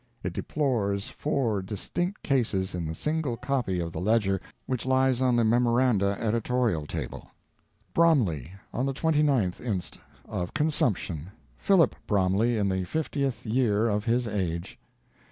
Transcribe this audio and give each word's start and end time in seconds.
(It 0.23 0.33
deplores 0.33 1.09
four 1.11 1.61
distinct 1.61 2.23
cases 2.23 2.73
in 2.73 2.87
the 2.87 2.95
single 2.95 3.37
copy 3.37 3.79
of 3.79 3.91
the 3.91 3.99
_Ledger 3.99 4.39
_which 4.67 4.83
lies 4.87 5.21
on 5.21 5.35
the 5.35 5.43
Memoranda 5.43 6.17
editorial 6.19 6.87
table): 6.87 7.29
Bromley. 7.93 8.51
On 8.73 8.87
the 8.87 8.95
29th 8.95 9.59
inst., 9.61 9.99
of 10.25 10.55
consumption, 10.55 11.29
Philip 11.55 11.95
Bromley, 12.07 12.57
in 12.57 12.67
the 12.67 12.83
50th 12.85 13.45
year 13.45 13.87
of 13.87 14.05
his 14.05 14.27
age. 14.27 14.79